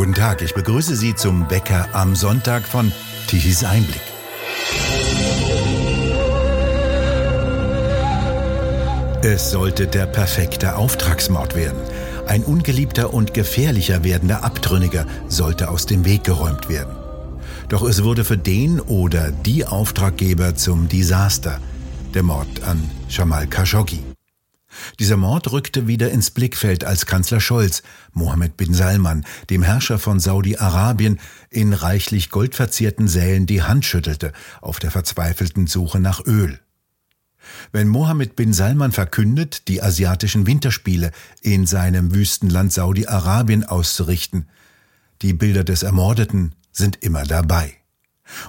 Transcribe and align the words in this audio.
Guten 0.00 0.14
Tag, 0.14 0.40
ich 0.40 0.54
begrüße 0.54 0.96
Sie 0.96 1.14
zum 1.14 1.46
Bäcker 1.46 1.86
am 1.92 2.16
Sonntag 2.16 2.62
von 2.62 2.90
Tichys 3.26 3.64
Einblick. 3.64 4.00
Es 9.22 9.50
sollte 9.50 9.86
der 9.86 10.06
perfekte 10.06 10.76
Auftragsmord 10.76 11.54
werden. 11.54 11.78
Ein 12.26 12.44
ungeliebter 12.44 13.12
und 13.12 13.34
gefährlicher 13.34 14.02
werdender 14.02 14.42
Abtrünniger 14.42 15.04
sollte 15.28 15.68
aus 15.68 15.84
dem 15.84 16.06
Weg 16.06 16.24
geräumt 16.24 16.70
werden. 16.70 16.96
Doch 17.68 17.82
es 17.82 18.02
wurde 18.02 18.24
für 18.24 18.38
den 18.38 18.80
oder 18.80 19.30
die 19.30 19.66
Auftraggeber 19.66 20.54
zum 20.54 20.88
Desaster, 20.88 21.60
der 22.14 22.22
Mord 22.22 22.62
an 22.62 22.90
Jamal 23.10 23.46
Khashoggi. 23.46 24.09
Dieser 24.98 25.16
Mord 25.16 25.52
rückte 25.52 25.86
wieder 25.86 26.10
ins 26.10 26.30
Blickfeld, 26.30 26.84
als 26.84 27.06
Kanzler 27.06 27.40
Scholz 27.40 27.82
Mohammed 28.12 28.56
bin 28.56 28.74
Salman, 28.74 29.24
dem 29.48 29.62
Herrscher 29.62 29.98
von 29.98 30.20
Saudi-Arabien, 30.20 31.20
in 31.50 31.72
reichlich 31.72 32.30
goldverzierten 32.30 33.08
Sälen 33.08 33.46
die 33.46 33.62
Hand 33.62 33.84
schüttelte 33.84 34.32
auf 34.60 34.78
der 34.78 34.90
verzweifelten 34.90 35.66
Suche 35.66 36.00
nach 36.00 36.24
Öl. 36.26 36.60
Wenn 37.72 37.88
Mohammed 37.88 38.36
bin 38.36 38.52
Salman 38.52 38.92
verkündet, 38.92 39.68
die 39.68 39.82
asiatischen 39.82 40.46
Winterspiele 40.46 41.10
in 41.40 41.66
seinem 41.66 42.14
Wüstenland 42.14 42.72
Saudi-Arabien 42.72 43.64
auszurichten, 43.64 44.48
die 45.22 45.32
Bilder 45.32 45.64
des 45.64 45.82
Ermordeten 45.82 46.54
sind 46.72 47.02
immer 47.02 47.24
dabei. 47.24 47.74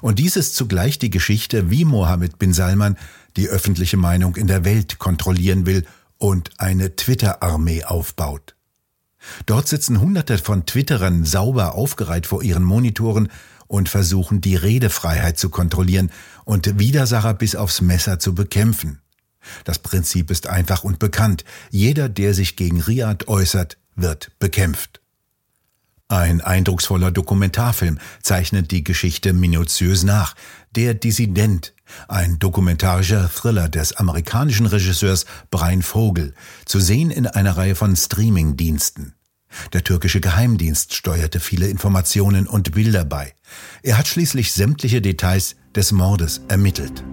Und 0.02 0.20
dies 0.20 0.36
ist 0.36 0.56
zugleich 0.56 1.00
die 1.00 1.10
Geschichte, 1.10 1.72
wie 1.72 1.86
Mohammed 1.86 2.38
bin 2.38 2.54
Salman 2.54 2.98
die 3.36 3.48
öffentliche 3.48 3.98
Meinung 3.98 4.36
in 4.36 4.48
der 4.48 4.64
Welt 4.64 5.00
kontrollieren 5.00 5.66
will 5.66 5.86
und 6.22 6.52
eine 6.60 6.96
Twitter-Armee 6.96 7.84
aufbaut. 7.84 8.56
Dort 9.48 9.68
sitzen 9.68 10.00
Hunderte 10.00 10.38
von 10.38 10.66
Twitterern 10.68 11.26
sauber 11.26 11.74
aufgereiht 11.74 12.28
vor 12.28 12.44
ihren 12.44 12.64
Monitoren 12.64 13.30
und 13.68 13.90
versuchen 13.90 14.40
die 14.40 14.56
Redefreiheit 14.56 15.40
zu 15.40 15.50
kontrollieren 15.50 16.12
und 16.46 16.78
Widersacher 16.78 17.34
bis 17.34 17.56
aufs 17.56 17.82
Messer 17.82 18.20
zu 18.20 18.36
bekämpfen. 18.36 19.02
Das 19.64 19.80
Prinzip 19.80 20.30
ist 20.30 20.46
einfach 20.46 20.84
und 20.84 21.00
bekannt. 21.00 21.44
Jeder, 21.72 22.08
der 22.08 22.36
sich 22.36 22.56
gegen 22.56 22.82
Riad 22.82 23.28
äußert, 23.28 23.78
wird 23.96 24.32
bekämpft. 24.38 25.01
Ein 26.12 26.42
eindrucksvoller 26.42 27.10
Dokumentarfilm 27.10 27.98
zeichnet 28.22 28.72
die 28.72 28.84
Geschichte 28.84 29.32
minutiös 29.32 30.04
nach. 30.04 30.36
Der 30.76 30.94
Dissident 30.94 31.74
ein 32.10 32.38
dokumentarischer 32.38 33.30
Thriller 33.30 33.70
des 33.70 33.94
amerikanischen 33.94 34.66
Regisseurs 34.66 35.26
Brian 35.52 35.82
Vogel, 35.82 36.34
zu 36.66 36.82
sehen 36.82 37.12
in 37.12 37.28
einer 37.28 37.56
Reihe 37.56 37.76
von 37.76 37.96
Streaming-Diensten. 37.96 39.14
Der 39.72 39.86
türkische 39.86 40.20
Geheimdienst 40.20 40.96
steuerte 40.96 41.40
viele 41.40 41.68
Informationen 41.68 42.46
und 42.46 42.74
Bilder 42.74 43.06
bei. 43.06 43.34
Er 43.82 43.98
hat 43.98 44.10
schließlich 44.10 44.52
sämtliche 44.52 45.02
Details 45.02 45.56
des 45.76 45.94
Mordes 45.94 46.42
ermittelt. 46.50 47.06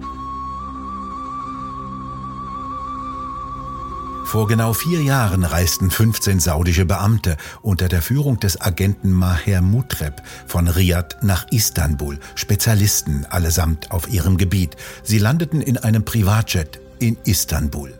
Vor 4.29 4.45
genau 4.45 4.73
vier 4.73 5.01
Jahren 5.01 5.43
reisten 5.43 5.89
15 5.89 6.39
saudische 6.39 6.85
Beamte 6.85 7.35
unter 7.63 7.87
der 7.87 8.03
Führung 8.03 8.39
des 8.39 8.61
Agenten 8.61 9.11
Maher 9.11 9.63
Mutreb 9.63 10.21
von 10.45 10.67
Riyadh 10.67 11.17
nach 11.23 11.47
Istanbul, 11.49 12.19
Spezialisten 12.35 13.25
allesamt 13.25 13.89
auf 13.89 14.07
ihrem 14.07 14.37
Gebiet. 14.37 14.75
Sie 15.01 15.17
landeten 15.17 15.61
in 15.61 15.79
einem 15.79 16.05
Privatjet 16.05 16.79
in 16.99 17.17
Istanbul. 17.23 17.99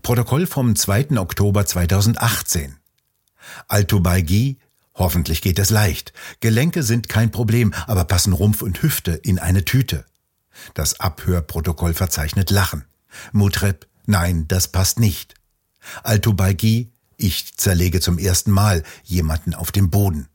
Protokoll 0.00 0.46
vom 0.46 0.74
2. 0.74 1.18
Oktober 1.18 1.66
2018. 1.66 2.76
Altubaygi, 3.68 4.60
hoffentlich 4.94 5.42
geht 5.42 5.58
es 5.58 5.68
leicht. 5.68 6.14
Gelenke 6.40 6.82
sind 6.82 7.10
kein 7.10 7.30
Problem, 7.30 7.74
aber 7.86 8.04
passen 8.04 8.32
Rumpf 8.32 8.62
und 8.62 8.82
Hüfte 8.82 9.12
in 9.12 9.38
eine 9.38 9.66
Tüte. 9.66 10.06
Das 10.72 11.00
Abhörprotokoll 11.00 11.92
verzeichnet 11.92 12.50
Lachen. 12.50 12.86
Mutreb 13.32 13.91
Nein, 14.06 14.46
das 14.48 14.68
passt 14.68 14.98
nicht. 14.98 15.34
Altobalgi, 16.02 16.92
ich 17.16 17.54
zerlege 17.56 18.00
zum 18.00 18.18
ersten 18.18 18.50
Mal 18.50 18.82
jemanden 19.04 19.54
auf 19.54 19.72
dem 19.72 19.90
Boden. 19.90 20.28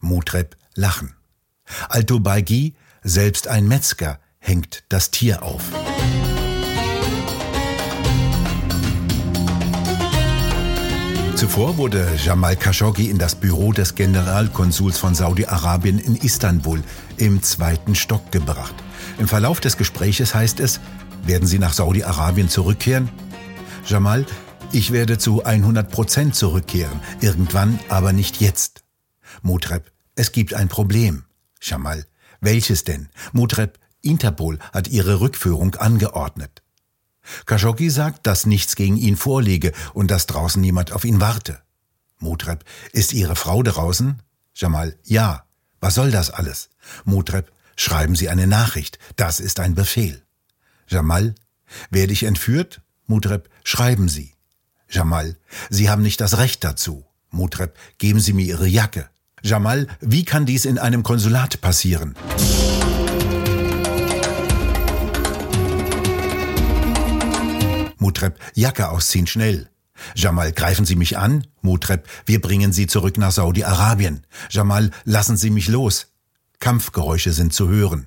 Mutreb, 0.00 0.56
lachen. 0.74 1.14
Altobalgi, 1.88 2.74
selbst 3.02 3.48
ein 3.48 3.68
Metzger, 3.68 4.18
hängt 4.38 4.84
das 4.88 5.10
Tier 5.10 5.42
auf. 5.42 5.62
Zuvor 11.36 11.76
wurde 11.76 12.08
Jamal 12.24 12.56
Khashoggi 12.56 13.10
in 13.10 13.18
das 13.18 13.34
Büro 13.34 13.72
des 13.72 13.94
Generalkonsuls 13.94 14.98
von 14.98 15.14
Saudi-Arabien 15.14 15.98
in 15.98 16.16
Istanbul 16.16 16.82
im 17.16 17.42
zweiten 17.42 17.94
Stock 17.94 18.32
gebracht. 18.32 18.74
Im 19.18 19.28
Verlauf 19.28 19.60
des 19.60 19.76
Gespräches 19.76 20.34
heißt 20.34 20.60
es, 20.60 20.80
werden 21.26 21.46
Sie 21.48 21.58
nach 21.58 21.72
Saudi-Arabien 21.72 22.48
zurückkehren? 22.48 23.10
Jamal, 23.86 24.26
ich 24.72 24.92
werde 24.92 25.18
zu 25.18 25.44
100 25.44 25.90
Prozent 25.90 26.34
zurückkehren, 26.34 27.00
irgendwann, 27.20 27.78
aber 27.88 28.12
nicht 28.12 28.40
jetzt. 28.40 28.82
Mutreb, 29.42 29.92
es 30.14 30.32
gibt 30.32 30.54
ein 30.54 30.68
Problem. 30.68 31.24
Jamal, 31.60 32.06
welches 32.40 32.84
denn? 32.84 33.08
Mutreb, 33.32 33.78
Interpol 34.02 34.58
hat 34.72 34.88
ihre 34.88 35.20
Rückführung 35.20 35.74
angeordnet. 35.76 36.62
Khashoggi 37.46 37.88
sagt, 37.88 38.26
dass 38.26 38.46
nichts 38.46 38.76
gegen 38.76 38.96
ihn 38.96 39.16
vorliege 39.16 39.72
und 39.94 40.10
dass 40.10 40.26
draußen 40.26 40.60
niemand 40.60 40.92
auf 40.92 41.04
ihn 41.04 41.20
warte. 41.20 41.62
Mutreb, 42.18 42.64
ist 42.92 43.12
Ihre 43.12 43.36
Frau 43.36 43.62
draußen? 43.62 44.22
Jamal, 44.54 44.96
ja. 45.04 45.44
Was 45.80 45.94
soll 45.94 46.10
das 46.10 46.30
alles? 46.30 46.70
Mutreb, 47.04 47.52
schreiben 47.76 48.16
Sie 48.16 48.28
eine 48.28 48.46
Nachricht. 48.46 48.98
Das 49.16 49.40
ist 49.40 49.60
ein 49.60 49.74
Befehl. 49.74 50.23
Jamal, 50.86 51.34
werde 51.90 52.12
ich 52.12 52.24
entführt? 52.24 52.82
Mutreb, 53.06 53.48
schreiben 53.64 54.08
Sie. 54.08 54.32
Jamal, 54.88 55.36
Sie 55.70 55.90
haben 55.90 56.02
nicht 56.02 56.20
das 56.20 56.38
Recht 56.38 56.64
dazu. 56.64 57.04
Mutreb, 57.30 57.76
geben 57.98 58.20
Sie 58.20 58.32
mir 58.32 58.44
Ihre 58.44 58.66
Jacke. 58.66 59.08
Jamal, 59.42 59.88
wie 60.00 60.24
kann 60.24 60.46
dies 60.46 60.64
in 60.64 60.78
einem 60.78 61.02
Konsulat 61.02 61.60
passieren? 61.60 62.14
Mutreb, 67.98 68.38
Jacke 68.54 68.88
ausziehen, 68.88 69.26
schnell. 69.26 69.68
Jamal, 70.14 70.52
greifen 70.52 70.84
Sie 70.84 70.96
mich 70.96 71.18
an? 71.18 71.46
Mutreb, 71.62 72.06
wir 72.26 72.40
bringen 72.40 72.72
Sie 72.72 72.86
zurück 72.86 73.18
nach 73.18 73.32
Saudi-Arabien. 73.32 74.26
Jamal, 74.50 74.90
lassen 75.04 75.36
Sie 75.36 75.50
mich 75.50 75.68
los. 75.68 76.08
Kampfgeräusche 76.58 77.32
sind 77.32 77.52
zu 77.52 77.68
hören. 77.68 78.06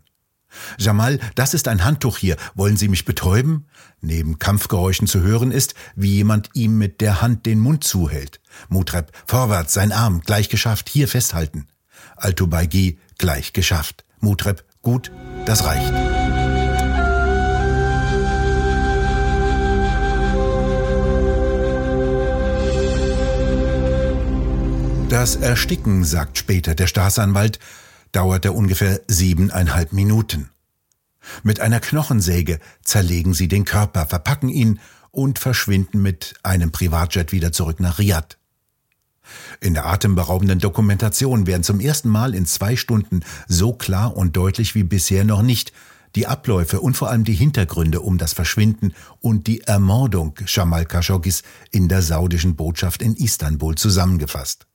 Jamal, 0.77 1.19
das 1.35 1.53
ist 1.53 1.67
ein 1.67 1.83
Handtuch 1.83 2.17
hier. 2.17 2.37
Wollen 2.55 2.77
Sie 2.77 2.87
mich 2.87 3.05
betäuben? 3.05 3.65
Neben 4.01 4.39
Kampfgeräuschen 4.39 5.07
zu 5.07 5.21
hören 5.21 5.51
ist, 5.51 5.73
wie 5.95 6.15
jemand 6.15 6.49
ihm 6.53 6.77
mit 6.77 7.01
der 7.01 7.21
Hand 7.21 7.45
den 7.45 7.59
Mund 7.59 7.83
zuhält. 7.83 8.39
Mutreb, 8.69 9.11
vorwärts, 9.25 9.73
sein 9.73 9.91
Arm, 9.91 10.21
gleich 10.21 10.49
geschafft, 10.49 10.89
hier 10.89 11.07
festhalten. 11.07 11.67
Altubaigi, 12.15 12.99
gleich 13.17 13.53
geschafft. 13.53 14.05
Mutreb, 14.19 14.63
gut, 14.81 15.11
das 15.45 15.63
reicht. 15.65 15.93
Das 25.09 25.37
Ersticken, 25.37 26.03
sagt 26.03 26.37
später 26.37 26.75
der 26.75 26.87
Staatsanwalt, 26.87 27.59
dauerte 28.11 28.51
ungefähr 28.51 29.01
siebeneinhalb 29.07 29.93
Minuten. 29.93 30.49
Mit 31.43 31.59
einer 31.59 31.79
Knochensäge 31.79 32.59
zerlegen 32.83 33.33
sie 33.33 33.47
den 33.47 33.65
Körper, 33.65 34.05
verpacken 34.05 34.49
ihn 34.49 34.79
und 35.11 35.39
verschwinden 35.39 36.01
mit 36.01 36.35
einem 36.43 36.71
Privatjet 36.71 37.31
wieder 37.31 37.51
zurück 37.51 37.79
nach 37.79 37.99
Riyadh. 37.99 38.37
In 39.59 39.73
der 39.73 39.85
atemberaubenden 39.85 40.59
Dokumentation 40.59 41.47
werden 41.47 41.63
zum 41.63 41.79
ersten 41.79 42.09
Mal 42.09 42.33
in 42.33 42.45
zwei 42.45 42.75
Stunden 42.75 43.21
so 43.47 43.73
klar 43.73 44.15
und 44.15 44.37
deutlich 44.37 44.75
wie 44.75 44.83
bisher 44.83 45.25
noch 45.25 45.41
nicht 45.41 45.73
die 46.15 46.27
Abläufe 46.27 46.79
und 46.79 46.95
vor 46.95 47.09
allem 47.09 47.25
die 47.25 47.33
Hintergründe 47.33 48.01
um 48.01 48.17
das 48.17 48.33
Verschwinden 48.33 48.93
und 49.19 49.47
die 49.47 49.61
Ermordung 49.61 50.35
Jamal 50.47 50.85
Khashoggis 50.85 51.43
in 51.71 51.89
der 51.89 52.01
saudischen 52.01 52.55
Botschaft 52.55 53.01
in 53.01 53.15
Istanbul 53.15 53.75
zusammengefasst. 53.75 54.65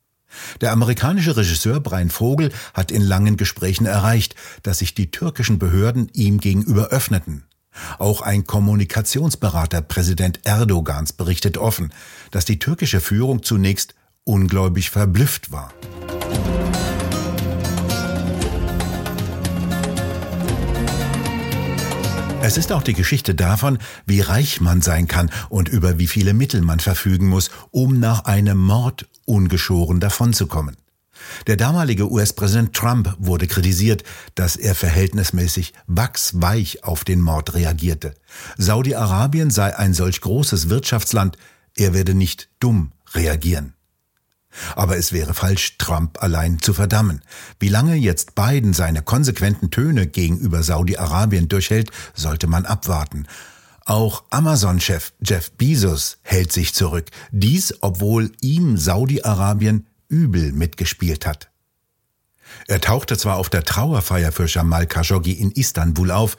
Der 0.61 0.73
amerikanische 0.73 1.37
Regisseur 1.37 1.81
Brian 1.81 2.11
Vogel 2.11 2.53
hat 2.75 2.91
in 2.91 3.03
langen 3.03 3.37
Gesprächen 3.37 3.87
erreicht, 3.87 4.35
dass 4.63 4.79
sich 4.79 4.95
die 4.95 5.11
türkischen 5.11 5.59
Behörden 5.59 6.09
ihm 6.13 6.39
gegenüber 6.39 6.89
öffneten. 6.89 7.45
Auch 7.99 8.21
ein 8.21 8.47
Kommunikationsberater 8.47 9.81
Präsident 9.83 10.41
Erdogans 10.45 11.13
berichtet 11.13 11.57
offen, 11.57 11.93
dass 12.31 12.45
die 12.45 12.59
türkische 12.59 13.01
Führung 13.01 13.43
zunächst 13.43 13.95
ungläubig 14.25 14.91
verblüfft 14.91 15.51
war. 15.53 15.73
Es 22.53 22.59
ist 22.59 22.73
auch 22.73 22.83
die 22.83 22.93
Geschichte 22.93 23.35
davon, 23.35 23.79
wie 24.05 24.21
reich 24.21 24.61
man 24.61 24.83
sein 24.83 25.09
kann 25.09 25.31
und 25.49 25.71
über 25.71 25.99
wie 25.99 26.07
viele 26.07 26.35
Mittel 26.35 26.61
man 26.61 26.81
verfügen 26.81 27.27
muss, 27.27 27.51
um 27.71 27.99
nach 27.99 28.27
einem 28.27 28.59
Mord 28.59 29.09
ungeschoren 29.25 30.01
davonzukommen. 30.01 30.77
Der 31.47 31.57
damalige 31.57 32.13
US-Präsident 32.13 32.75
Trump 32.75 33.17
wurde 33.19 33.47
kritisiert, 33.47 34.05
dass 34.35 34.57
er 34.57 34.75
verhältnismäßig 34.75 35.73
wachsweich 35.87 36.85
auf 36.85 37.05
den 37.05 37.23
Mord 37.23 37.55
reagierte. 37.55 38.13
Saudi-Arabien 38.59 39.49
sei 39.49 39.75
ein 39.75 39.95
solch 39.95 40.21
großes 40.21 40.69
Wirtschaftsland, 40.69 41.39
er 41.75 41.95
werde 41.95 42.13
nicht 42.13 42.51
dumm 42.61 42.93
reagieren. 43.15 43.73
Aber 44.75 44.97
es 44.97 45.13
wäre 45.13 45.35
falsch, 45.35 45.79
Trump 45.79 46.23
allein 46.23 46.61
zu 46.61 46.75
verdammen. 46.75 47.23
Wie 47.59 47.69
lange 47.69 47.95
jetzt 47.95 48.35
Biden 48.35 48.73
seine 48.73 49.03
konsequenten 49.03 49.71
Töne 49.71 50.07
gegenüber 50.07 50.63
Saudi-Arabien 50.63 51.49
durchhält, 51.49 51.91
sollte 52.15 52.47
man 52.47 52.67
abwarten. 52.67 53.27
Auch 53.85 54.25
Amazon-Chef 54.31 55.13
Jeff 55.21 55.51
Bezos 55.53 56.19
hält 56.23 56.53
sich 56.53 56.75
zurück. 56.75 57.11
Dies, 57.33 57.75
obwohl 57.81 58.33
ihm 58.41 58.77
Saudi-Arabien 58.77 59.87
übel 60.09 60.53
mitgespielt 60.53 61.27
hat. 61.27 61.51
Er 62.69 62.81
tauchte 62.81 63.17
zwar 63.17 63.37
auf 63.37 63.49
der 63.49 63.65
Trauerfeier 63.65 64.31
für 64.31 64.47
Jamal 64.47 64.87
Khashoggi 64.87 65.33
in 65.33 65.51
Istanbul 65.51 66.11
auf 66.11 66.37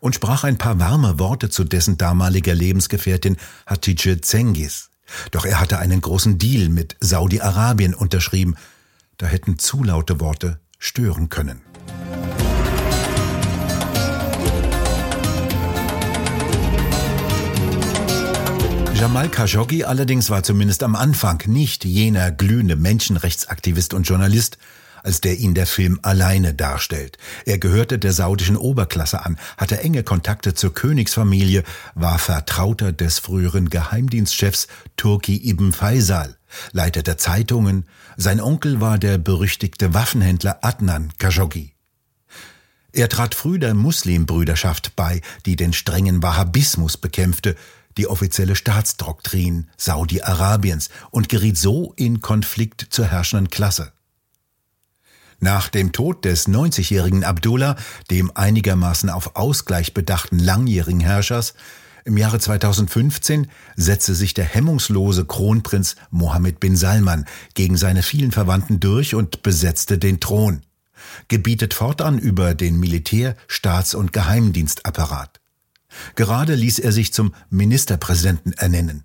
und 0.00 0.14
sprach 0.14 0.44
ein 0.44 0.58
paar 0.58 0.78
warme 0.78 1.18
Worte 1.18 1.50
zu 1.50 1.64
dessen 1.64 1.98
damaliger 1.98 2.54
Lebensgefährtin 2.54 3.36
Hatice 3.66 4.20
Cengiz. 4.22 4.90
Doch 5.30 5.44
er 5.44 5.60
hatte 5.60 5.78
einen 5.78 6.00
großen 6.00 6.38
Deal 6.38 6.68
mit 6.68 6.96
Saudi-Arabien 7.00 7.94
unterschrieben. 7.94 8.56
Da 9.18 9.26
hätten 9.26 9.58
zu 9.58 9.82
laute 9.82 10.20
Worte 10.20 10.60
stören 10.78 11.28
können. 11.28 11.62
Jamal 18.94 19.28
Khashoggi 19.28 19.84
allerdings 19.84 20.30
war 20.30 20.42
zumindest 20.42 20.82
am 20.82 20.96
Anfang 20.96 21.42
nicht 21.46 21.84
jener 21.84 22.32
glühende 22.32 22.76
Menschenrechtsaktivist 22.76 23.92
und 23.92 24.08
Journalist, 24.08 24.58
als 25.06 25.20
der 25.20 25.38
ihn 25.38 25.54
der 25.54 25.66
Film 25.66 26.00
alleine 26.02 26.52
darstellt. 26.52 27.16
Er 27.44 27.58
gehörte 27.58 27.98
der 27.98 28.12
saudischen 28.12 28.56
Oberklasse 28.56 29.24
an, 29.24 29.38
hatte 29.56 29.80
enge 29.80 30.02
Kontakte 30.02 30.52
zur 30.52 30.74
Königsfamilie, 30.74 31.62
war 31.94 32.18
Vertrauter 32.18 32.92
des 32.92 33.20
früheren 33.20 33.70
Geheimdienstchefs 33.70 34.66
Turki 34.96 35.48
ibn 35.48 35.72
Faisal, 35.72 36.36
leitete 36.72 37.16
Zeitungen, 37.16 37.84
sein 38.16 38.40
Onkel 38.40 38.80
war 38.80 38.98
der 38.98 39.18
berüchtigte 39.18 39.94
Waffenhändler 39.94 40.58
Adnan 40.62 41.12
Khashoggi. 41.18 41.72
Er 42.92 43.08
trat 43.08 43.34
früh 43.34 43.58
der 43.58 43.74
Muslimbrüderschaft 43.74 44.96
bei, 44.96 45.20
die 45.44 45.54
den 45.54 45.72
strengen 45.72 46.22
Wahhabismus 46.22 46.96
bekämpfte, 46.96 47.54
die 47.96 48.08
offizielle 48.08 48.56
Staatsdoktrin 48.56 49.68
Saudi-Arabiens 49.76 50.88
und 51.10 51.28
geriet 51.28 51.58
so 51.58 51.92
in 51.96 52.20
Konflikt 52.20 52.86
zur 52.90 53.06
herrschenden 53.06 53.48
Klasse. 53.48 53.92
Nach 55.38 55.68
dem 55.68 55.92
Tod 55.92 56.24
des 56.24 56.48
90-jährigen 56.48 57.24
Abdullah, 57.24 57.76
dem 58.10 58.30
einigermaßen 58.34 59.10
auf 59.10 59.36
Ausgleich 59.36 59.92
bedachten 59.92 60.38
langjährigen 60.38 61.00
Herrschers, 61.00 61.54
im 62.06 62.16
Jahre 62.16 62.38
2015 62.38 63.48
setzte 63.74 64.14
sich 64.14 64.32
der 64.32 64.44
hemmungslose 64.44 65.24
Kronprinz 65.24 65.96
Mohammed 66.10 66.60
bin 66.60 66.76
Salman 66.76 67.24
gegen 67.54 67.76
seine 67.76 68.04
vielen 68.04 68.30
Verwandten 68.30 68.78
durch 68.78 69.16
und 69.16 69.42
besetzte 69.42 69.98
den 69.98 70.20
Thron, 70.20 70.62
gebietet 71.26 71.74
fortan 71.74 72.20
über 72.20 72.54
den 72.54 72.78
Militär-, 72.78 73.34
Staats- 73.48 73.96
und 73.96 74.12
Geheimdienstapparat. 74.12 75.40
Gerade 76.14 76.54
ließ 76.54 76.78
er 76.78 76.92
sich 76.92 77.12
zum 77.12 77.34
Ministerpräsidenten 77.50 78.52
ernennen. 78.52 79.02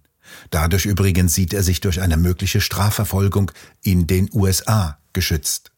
Dadurch 0.51 0.85
übrigens 0.85 1.33
sieht 1.33 1.55
er 1.55 1.63
sich 1.63 1.81
durch 1.81 2.01
eine 2.01 2.17
mögliche 2.17 2.61
Strafverfolgung 2.61 3.51
in 3.81 4.05
den 4.05 4.29
USA 4.31 4.99
geschützt. 5.13 5.71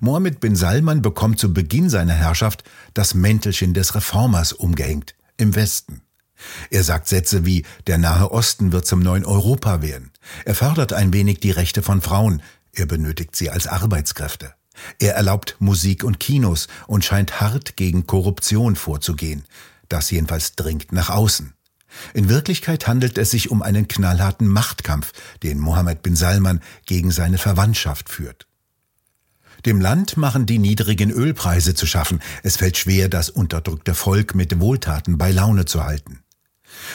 Mohammed 0.00 0.40
bin 0.40 0.56
Salman 0.56 1.02
bekommt 1.02 1.38
zu 1.38 1.52
Beginn 1.52 1.88
seiner 1.88 2.14
Herrschaft 2.14 2.64
das 2.94 3.14
Mäntelchen 3.14 3.74
des 3.74 3.94
Reformers 3.94 4.52
umgehängt, 4.52 5.14
im 5.36 5.54
Westen. 5.54 6.02
Er 6.70 6.84
sagt 6.84 7.08
Sätze 7.08 7.44
wie, 7.44 7.64
der 7.86 7.98
Nahe 7.98 8.30
Osten 8.30 8.72
wird 8.72 8.86
zum 8.86 9.00
neuen 9.00 9.24
Europa 9.24 9.82
werden. 9.82 10.10
Er 10.44 10.54
fördert 10.54 10.92
ein 10.92 11.12
wenig 11.12 11.40
die 11.40 11.50
Rechte 11.50 11.82
von 11.82 12.00
Frauen. 12.00 12.42
Er 12.72 12.86
benötigt 12.86 13.36
sie 13.36 13.50
als 13.50 13.66
Arbeitskräfte. 13.66 14.54
Er 14.98 15.14
erlaubt 15.14 15.56
Musik 15.58 16.04
und 16.04 16.20
Kinos 16.20 16.68
und 16.86 17.04
scheint 17.04 17.40
hart 17.40 17.76
gegen 17.76 18.06
Korruption 18.06 18.76
vorzugehen. 18.76 19.44
Das 19.88 20.10
jedenfalls 20.10 20.54
dringt 20.54 20.92
nach 20.92 21.10
außen. 21.10 21.52
In 22.14 22.28
Wirklichkeit 22.28 22.86
handelt 22.86 23.18
es 23.18 23.32
sich 23.32 23.50
um 23.50 23.62
einen 23.62 23.88
knallharten 23.88 24.46
Machtkampf, 24.46 25.12
den 25.42 25.58
Mohammed 25.58 26.02
bin 26.02 26.14
Salman 26.14 26.60
gegen 26.86 27.10
seine 27.10 27.36
Verwandtschaft 27.36 28.08
führt. 28.08 28.46
Dem 29.66 29.80
Land 29.80 30.16
machen 30.16 30.46
die 30.46 30.58
niedrigen 30.58 31.10
Ölpreise 31.10 31.74
zu 31.74 31.86
schaffen. 31.86 32.20
Es 32.42 32.56
fällt 32.56 32.76
schwer, 32.76 33.08
das 33.08 33.30
unterdrückte 33.30 33.94
Volk 33.94 34.34
mit 34.34 34.60
Wohltaten 34.60 35.18
bei 35.18 35.30
Laune 35.30 35.64
zu 35.64 35.84
halten. 35.84 36.20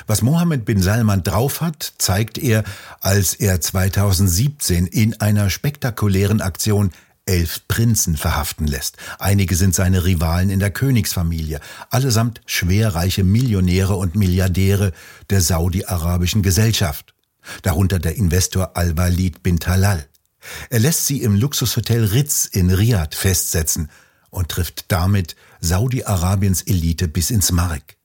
Was 0.07 0.21
Mohammed 0.21 0.65
bin 0.65 0.81
Salman 0.81 1.23
drauf 1.23 1.61
hat, 1.61 1.93
zeigt 1.97 2.37
er, 2.37 2.63
als 3.01 3.33
er 3.33 3.61
2017 3.61 4.87
in 4.87 5.19
einer 5.19 5.49
spektakulären 5.49 6.41
Aktion 6.41 6.91
elf 7.25 7.67
Prinzen 7.67 8.17
verhaften 8.17 8.67
lässt. 8.67 8.97
Einige 9.19 9.55
sind 9.55 9.73
seine 9.73 10.05
Rivalen 10.05 10.49
in 10.49 10.59
der 10.59 10.71
Königsfamilie, 10.71 11.59
allesamt 11.89 12.41
schwerreiche 12.45 13.23
Millionäre 13.23 13.95
und 13.95 14.15
Milliardäre 14.15 14.91
der 15.29 15.41
saudi-arabischen 15.41 16.43
Gesellschaft. 16.43 17.13
Darunter 17.63 17.99
der 17.99 18.15
Investor 18.15 18.75
Al-Walid 18.75 19.43
bin 19.43 19.59
Talal. 19.59 20.05
Er 20.69 20.79
lässt 20.79 21.05
sie 21.05 21.21
im 21.21 21.35
Luxushotel 21.35 22.05
Ritz 22.05 22.45
in 22.45 22.71
Riyadh 22.71 23.15
festsetzen 23.15 23.89
und 24.29 24.49
trifft 24.49 24.91
damit 24.91 25.35
Saudi-Arabiens 25.61 26.61
Elite 26.63 27.07
bis 27.07 27.31
ins 27.31 27.51
Mark. 27.51 27.95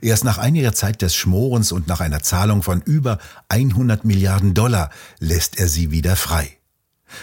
Erst 0.00 0.24
nach 0.24 0.38
einiger 0.38 0.72
Zeit 0.72 1.02
des 1.02 1.14
Schmorens 1.14 1.72
und 1.72 1.86
nach 1.86 2.00
einer 2.00 2.22
Zahlung 2.22 2.62
von 2.62 2.82
über 2.82 3.18
100 3.48 4.04
Milliarden 4.04 4.54
Dollar 4.54 4.90
lässt 5.18 5.58
er 5.58 5.68
sie 5.68 5.90
wieder 5.90 6.16
frei. 6.16 6.58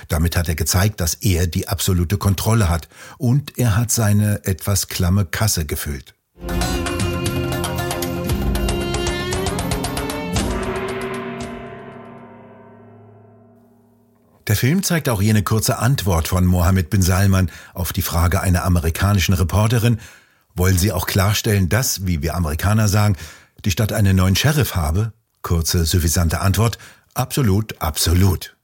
Damit 0.08 0.36
hat 0.36 0.48
er 0.48 0.56
gezeigt, 0.56 1.00
dass 1.00 1.16
er 1.16 1.48
die 1.48 1.68
absolute 1.68 2.18
Kontrolle 2.18 2.70
hat 2.70 2.88
und 3.18 3.58
er 3.58 3.76
hat 3.76 3.92
seine 3.92 4.44
etwas 4.46 4.88
klamme 4.88 5.26
Kasse 5.26 5.66
gefüllt. 5.66 6.16
Der 14.56 14.60
Film 14.62 14.84
zeigt 14.84 15.10
auch 15.10 15.22
jene 15.22 15.44
kurze 15.44 15.80
Antwort 15.80 16.30
von 16.30 16.46
Mohammed 16.46 16.90
bin 16.90 17.02
Salman 17.02 17.52
auf 17.74 17.92
die 17.92 18.02
Frage 18.02 18.40
einer 18.40 18.64
amerikanischen 18.64 19.34
Reporterin, 19.34 20.00
wollen 20.56 20.78
Sie 20.78 20.94
auch 20.94 21.08
klarstellen, 21.08 21.68
dass, 21.68 22.08
wie 22.08 22.22
wir 22.22 22.36
Amerikaner 22.36 22.88
sagen, 22.88 23.18
die 23.66 23.72
Stadt 23.72 23.92
einen 23.92 24.16
neuen 24.16 24.38
Sheriff 24.38 24.78
habe? 24.78 25.12
Kurze, 25.42 25.84
suffisante 25.84 26.40
Antwort, 26.40 26.78
absolut, 27.14 27.82
absolut. 27.82 28.56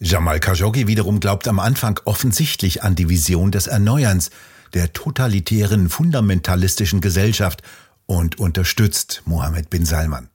Jamal 0.00 0.40
Khashoggi 0.40 0.88
wiederum 0.88 1.20
glaubt 1.20 1.46
am 1.46 1.60
Anfang 1.60 2.00
offensichtlich 2.04 2.82
an 2.82 2.96
die 2.96 3.08
Vision 3.08 3.52
des 3.52 3.68
Erneuerns, 3.68 4.30
der 4.74 4.92
totalitären, 4.92 5.88
fundamentalistischen 5.88 7.00
Gesellschaft 7.00 7.62
und 8.06 8.40
unterstützt 8.40 9.22
Mohammed 9.24 9.70
bin 9.70 9.84
Salman. 9.84 10.30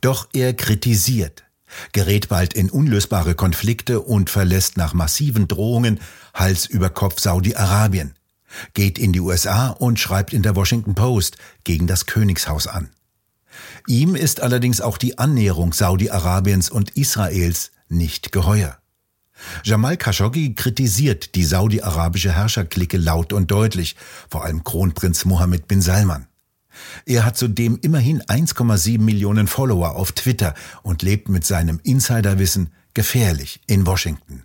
Doch 0.00 0.28
er 0.32 0.54
kritisiert, 0.54 1.47
gerät 1.92 2.28
bald 2.28 2.54
in 2.54 2.70
unlösbare 2.70 3.34
Konflikte 3.34 4.00
und 4.00 4.30
verlässt 4.30 4.76
nach 4.76 4.94
massiven 4.94 5.48
Drohungen 5.48 6.00
Hals 6.34 6.66
über 6.66 6.90
Kopf 6.90 7.20
Saudi-Arabien, 7.20 8.14
geht 8.74 8.98
in 8.98 9.12
die 9.12 9.20
USA 9.20 9.68
und 9.68 9.98
schreibt 9.98 10.32
in 10.32 10.42
der 10.42 10.56
Washington 10.56 10.94
Post 10.94 11.36
gegen 11.64 11.86
das 11.86 12.06
Königshaus 12.06 12.66
an. 12.66 12.90
Ihm 13.86 14.14
ist 14.14 14.40
allerdings 14.40 14.80
auch 14.80 14.98
die 14.98 15.18
Annäherung 15.18 15.72
Saudi-Arabiens 15.72 16.70
und 16.70 16.90
Israels 16.96 17.72
nicht 17.88 18.32
geheuer. 18.32 18.78
Jamal 19.64 19.96
Khashoggi 19.96 20.54
kritisiert 20.54 21.34
die 21.34 21.44
saudi-arabische 21.44 22.32
Herrscherklicke 22.32 22.98
laut 22.98 23.32
und 23.32 23.50
deutlich, 23.50 23.96
vor 24.30 24.44
allem 24.44 24.64
Kronprinz 24.64 25.24
Mohammed 25.24 25.68
bin 25.68 25.80
Salman. 25.80 26.27
Er 27.06 27.24
hat 27.24 27.36
zudem 27.36 27.78
immerhin 27.82 28.22
1,7 28.22 29.00
Millionen 29.00 29.46
Follower 29.46 29.96
auf 29.96 30.12
Twitter 30.12 30.54
und 30.82 31.02
lebt 31.02 31.28
mit 31.28 31.44
seinem 31.44 31.80
Insiderwissen 31.82 32.72
gefährlich 32.94 33.60
in 33.66 33.86
Washington. 33.86 34.44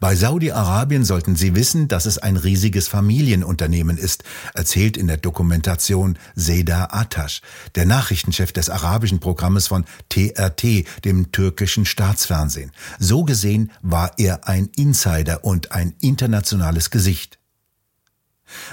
Bei 0.00 0.16
Saudi-Arabien 0.16 1.04
sollten 1.04 1.36
Sie 1.36 1.54
wissen, 1.54 1.88
dass 1.88 2.06
es 2.06 2.18
ein 2.18 2.36
riesiges 2.36 2.88
Familienunternehmen 2.88 3.96
ist, 3.96 4.24
erzählt 4.54 4.96
in 4.96 5.06
der 5.06 5.16
Dokumentation 5.16 6.18
Seda 6.34 6.88
Atash, 6.90 7.42
der 7.74 7.86
Nachrichtenchef 7.86 8.52
des 8.52 8.70
arabischen 8.70 9.20
Programmes 9.20 9.68
von 9.68 9.84
TRT, 10.08 11.04
dem 11.04 11.32
türkischen 11.32 11.84
Staatsfernsehen. 11.84 12.72
So 12.98 13.24
gesehen 13.24 13.70
war 13.82 14.12
er 14.18 14.48
ein 14.48 14.70
Insider 14.76 15.44
und 15.44 15.72
ein 15.72 15.94
internationales 16.00 16.90
Gesicht. 16.90 17.39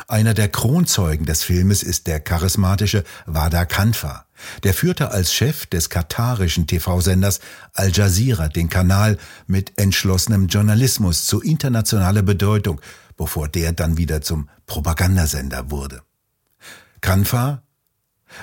Einer 0.08 0.34
der 0.34 0.50
Kronzeugen 0.50 1.26
des 1.26 1.44
Filmes 1.44 1.84
ist 1.84 2.08
der 2.08 2.20
charismatische 2.20 3.04
Wada 3.26 3.66
Kanfa. 3.66 4.26
Der 4.64 4.74
führte 4.74 5.12
als 5.12 5.34
Chef 5.34 5.66
des 5.66 5.90
katarischen 5.90 6.68
TV-Senders 6.68 7.40
Al 7.74 7.92
Jazeera 7.92 8.48
den 8.48 8.70
Kanal 8.70 9.18
mit 9.48 9.78
entschlossenem 9.78 10.48
Journalismus 10.48 11.26
zu 11.26 11.42
internationaler 11.42 12.22
Bedeutung, 12.22 12.82
bevor 13.18 13.48
der 13.48 13.74
dann 13.74 13.98
wieder 13.98 14.22
zum 14.22 14.50
Propagandasender 14.66 15.72
wurde. 15.72 16.02
Kanfa 17.02 17.64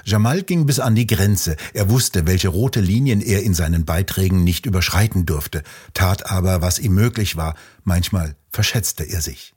Jamal 0.04 0.42
ging 0.42 0.66
bis 0.66 0.80
an 0.80 0.94
die 0.94 1.06
Grenze. 1.06 1.56
Er 1.74 1.90
wusste, 1.90 2.26
welche 2.26 2.48
rote 2.48 2.80
Linien 2.80 3.20
er 3.20 3.42
in 3.42 3.54
seinen 3.54 3.84
Beiträgen 3.84 4.42
nicht 4.42 4.66
überschreiten 4.66 5.26
durfte, 5.26 5.62
tat 5.92 6.30
aber, 6.30 6.62
was 6.62 6.78
ihm 6.78 6.94
möglich 6.94 7.36
war. 7.36 7.54
Manchmal 7.84 8.34
verschätzte 8.48 9.04
er 9.04 9.20
sich. 9.20 9.54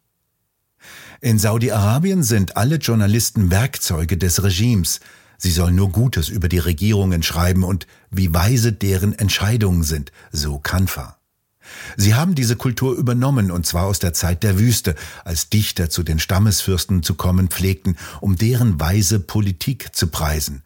In 1.19 1.39
Saudi-Arabien 1.39 2.21
sind 2.21 2.57
alle 2.57 2.75
Journalisten 2.75 3.49
Werkzeuge 3.49 4.17
des 4.17 4.43
Regimes. 4.43 4.99
Sie 5.39 5.51
sollen 5.51 5.75
nur 5.75 5.91
Gutes 5.91 6.29
über 6.29 6.47
die 6.47 6.59
Regierungen 6.59 7.23
schreiben 7.23 7.63
und 7.63 7.87
wie 8.11 8.33
weise 8.33 8.71
deren 8.71 9.13
Entscheidungen 9.17 9.83
sind, 9.83 10.11
so 10.31 10.59
Kanfa. 10.59 11.17
Sie 11.97 12.13
haben 12.13 12.35
diese 12.35 12.55
Kultur 12.55 12.95
übernommen, 12.95 13.51
und 13.51 13.65
zwar 13.65 13.85
aus 13.85 13.99
der 13.99 14.13
Zeit 14.13 14.43
der 14.43 14.59
Wüste, 14.59 14.95
als 15.25 15.49
Dichter 15.49 15.89
zu 15.89 16.03
den 16.03 16.19
Stammesfürsten 16.19 17.03
zu 17.03 17.15
kommen 17.15 17.49
pflegten, 17.49 17.97
um 18.21 18.35
deren 18.35 18.79
weise 18.79 19.19
Politik 19.19 19.95
zu 19.95 20.07
preisen. 20.07 20.63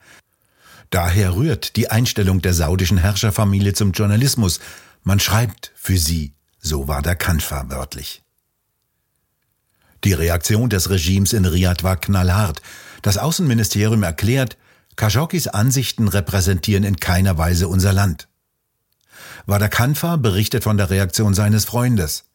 Daher 0.89 1.36
rührt 1.36 1.77
die 1.77 1.89
Einstellung 1.89 2.41
der 2.41 2.53
saudischen 2.53 2.98
Herrscherfamilie 2.98 3.74
zum 3.74 3.93
Journalismus. 3.93 4.60
Man 5.03 5.22
schreibt 5.22 5.72
für 5.75 5.98
sie, 5.98 6.34
so 6.60 6.89
war 6.89 7.01
der 7.01 7.15
Kanfa 7.15 7.70
wörtlich. 7.70 8.22
Die 10.03 10.13
Reaktion 10.13 10.70
des 10.70 10.89
Regimes 10.89 11.34
in 11.34 11.46
Riad 11.46 11.84
war 11.84 11.98
knallhart. 11.98 12.62
Das 13.01 13.17
Außenministerium 13.17 14.03
erklärt, 14.03 14.58
Khashoggis 14.96 15.48
Ansichten 15.48 16.08
repräsentieren 16.08 16.84
in 16.84 16.98
keiner 16.98 17.38
Weise 17.38 17.67
unser 17.67 17.93
Land. 17.93 18.27
Wada 19.46 19.67
Kanfa 19.67 20.17
berichtet 20.17 20.63
von 20.63 20.77
der 20.77 20.89
Reaktion 20.89 21.34
seines 21.34 21.65
Freundes. 21.65 22.25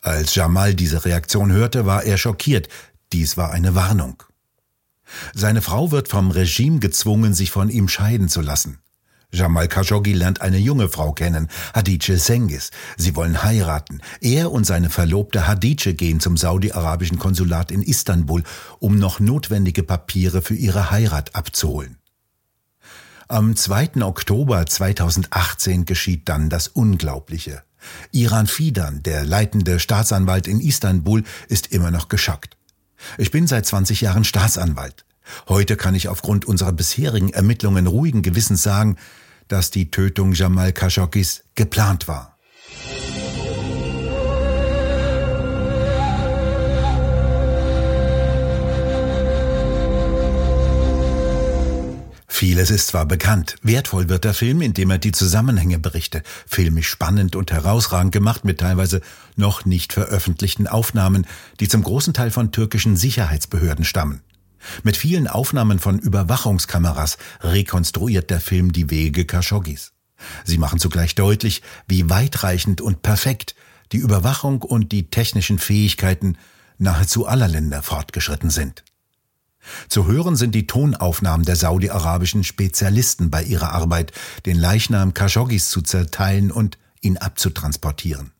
Als 0.00 0.34
Jamal 0.34 0.74
diese 0.74 1.04
Reaktion 1.04 1.52
hörte, 1.52 1.86
war 1.86 2.04
er 2.04 2.18
schockiert. 2.18 2.68
Dies 3.12 3.36
war 3.36 3.50
eine 3.50 3.74
Warnung. 3.74 4.22
Seine 5.34 5.62
Frau 5.62 5.90
wird 5.90 6.08
vom 6.08 6.30
Regime 6.30 6.78
gezwungen, 6.78 7.34
sich 7.34 7.50
von 7.50 7.68
ihm 7.68 7.88
scheiden 7.88 8.28
zu 8.28 8.40
lassen. 8.40 8.78
Jamal 9.30 9.68
Khashoggi 9.68 10.14
lernt 10.14 10.40
eine 10.40 10.56
junge 10.56 10.88
Frau 10.88 11.12
kennen, 11.12 11.48
Hadice 11.74 12.18
Sengis. 12.18 12.70
Sie 12.96 13.14
wollen 13.14 13.42
heiraten. 13.42 14.00
Er 14.22 14.50
und 14.50 14.64
seine 14.64 14.88
Verlobte 14.88 15.46
Hadice 15.46 15.92
gehen 15.94 16.18
zum 16.18 16.38
saudi-arabischen 16.38 17.18
Konsulat 17.18 17.70
in 17.70 17.82
Istanbul, 17.82 18.42
um 18.78 18.98
noch 18.98 19.20
notwendige 19.20 19.82
Papiere 19.82 20.40
für 20.40 20.54
ihre 20.54 20.90
Heirat 20.90 21.34
abzuholen. 21.34 21.98
Am 23.28 23.54
2. 23.54 24.02
Oktober 24.02 24.64
2018 24.64 25.84
geschieht 25.84 26.30
dann 26.30 26.48
das 26.48 26.68
Unglaubliche. 26.68 27.62
Iran 28.10 28.46
Fidan, 28.46 29.02
der 29.02 29.26
leitende 29.26 29.78
Staatsanwalt 29.78 30.48
in 30.48 30.60
Istanbul, 30.60 31.22
ist 31.48 31.66
immer 31.70 31.90
noch 31.90 32.08
geschockt. 32.08 32.56
Ich 33.18 33.30
bin 33.30 33.46
seit 33.46 33.66
20 33.66 34.00
Jahren 34.00 34.24
Staatsanwalt. 34.24 35.04
Heute 35.46 35.76
kann 35.76 35.94
ich 35.94 36.08
aufgrund 36.08 36.46
unserer 36.46 36.72
bisherigen 36.72 37.30
Ermittlungen 37.30 37.86
ruhigen 37.86 38.22
Gewissens 38.22 38.62
sagen, 38.62 38.96
dass 39.48 39.70
die 39.70 39.90
Tötung 39.90 40.32
Jamal 40.32 40.72
Khashoggis 40.72 41.42
geplant 41.54 42.08
war. 42.08 42.38
Vieles 52.38 52.70
ist 52.70 52.86
zwar 52.86 53.04
bekannt, 53.04 53.56
wertvoll 53.62 54.08
wird 54.08 54.22
der 54.22 54.32
Film, 54.32 54.62
indem 54.62 54.92
er 54.92 54.98
die 54.98 55.10
Zusammenhänge 55.10 55.80
berichtet, 55.80 56.24
filmisch 56.46 56.88
spannend 56.88 57.34
und 57.34 57.50
herausragend 57.50 58.12
gemacht 58.12 58.44
mit 58.44 58.60
teilweise 58.60 59.00
noch 59.34 59.64
nicht 59.64 59.92
veröffentlichten 59.92 60.68
Aufnahmen, 60.68 61.26
die 61.58 61.66
zum 61.66 61.82
großen 61.82 62.14
Teil 62.14 62.30
von 62.30 62.52
türkischen 62.52 62.96
Sicherheitsbehörden 62.96 63.84
stammen. 63.84 64.20
Mit 64.82 64.96
vielen 64.96 65.28
Aufnahmen 65.28 65.78
von 65.78 65.98
Überwachungskameras 65.98 67.18
rekonstruiert 67.40 68.30
der 68.30 68.40
Film 68.40 68.72
die 68.72 68.90
Wege 68.90 69.24
Khashoggis. 69.24 69.92
Sie 70.44 70.58
machen 70.58 70.78
zugleich 70.78 71.14
deutlich, 71.14 71.62
wie 71.86 72.10
weitreichend 72.10 72.80
und 72.80 73.02
perfekt 73.02 73.54
die 73.92 73.98
Überwachung 73.98 74.62
und 74.62 74.92
die 74.92 75.10
technischen 75.10 75.58
Fähigkeiten 75.58 76.36
nahezu 76.78 77.26
aller 77.26 77.48
Länder 77.48 77.82
fortgeschritten 77.82 78.50
sind. 78.50 78.84
Zu 79.88 80.06
hören 80.06 80.36
sind 80.36 80.54
die 80.54 80.66
Tonaufnahmen 80.66 81.44
der 81.44 81.56
saudi-arabischen 81.56 82.44
Spezialisten 82.44 83.30
bei 83.30 83.42
ihrer 83.42 83.72
Arbeit, 83.72 84.12
den 84.46 84.56
Leichnam 84.56 85.14
Khashoggis 85.14 85.70
zu 85.70 85.82
zerteilen 85.82 86.50
und 86.50 86.78
ihn 87.00 87.18
abzutransportieren. 87.18 88.32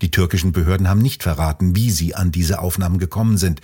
Die 0.00 0.10
türkischen 0.10 0.52
Behörden 0.52 0.88
haben 0.88 1.02
nicht 1.02 1.22
verraten, 1.22 1.76
wie 1.76 1.90
sie 1.90 2.14
an 2.14 2.32
diese 2.32 2.60
Aufnahmen 2.60 2.98
gekommen 2.98 3.36
sind. 3.36 3.60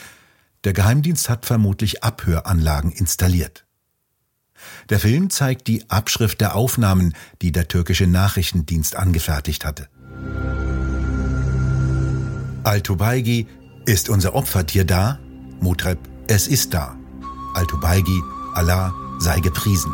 Der 0.65 0.73
Geheimdienst 0.73 1.29
hat 1.29 1.47
vermutlich 1.47 2.03
Abhöranlagen 2.03 2.91
installiert. 2.91 3.67
Der 4.89 4.99
Film 4.99 5.31
zeigt 5.31 5.67
die 5.67 5.89
Abschrift 5.91 6.41
der 6.41 6.55
Aufnahmen, 6.55 7.15
die 7.43 7.53
der 7.53 7.69
türkische 7.69 8.07
Nachrichtendienst 8.07 8.97
angefertigt 8.97 9.65
hatte. 9.65 9.89
Al-Tubaigi, 12.65 13.47
ist 13.87 14.09
unser 14.09 14.35
Opfertier 14.35 14.87
da? 14.87 15.19
Mutreb 15.61 15.99
es 16.27 16.49
ist 16.49 16.73
da. 16.73 16.97
Altubaigi, 17.55 18.23
Allah 18.55 18.95
sei 19.19 19.41
gepriesen. 19.41 19.93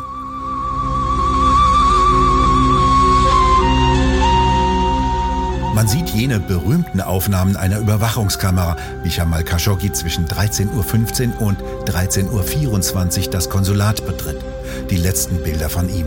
Man 5.73 5.87
sieht 5.87 6.09
jene 6.09 6.41
berühmten 6.41 6.99
Aufnahmen 6.99 7.55
einer 7.55 7.79
Überwachungskamera, 7.79 8.75
wie 9.03 9.09
Jamal 9.09 9.45
Khashoggi 9.45 9.93
zwischen 9.93 10.27
13.15 10.27 11.39
Uhr 11.39 11.47
und 11.47 11.59
13.24 11.85 13.25
Uhr 13.25 13.31
das 13.31 13.49
Konsulat 13.49 14.05
betritt. 14.05 14.43
Die 14.89 14.97
letzten 14.97 15.41
Bilder 15.41 15.69
von 15.69 15.87
ihm. 15.87 16.05